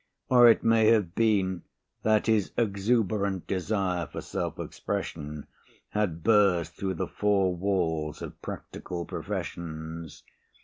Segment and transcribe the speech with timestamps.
[0.29, 1.61] Or it may have been
[2.01, 5.45] that his exuberant desire for self expression
[5.89, 10.23] had burst through the four walls of practical professions.